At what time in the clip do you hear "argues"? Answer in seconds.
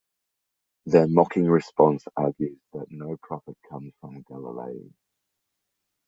2.17-2.57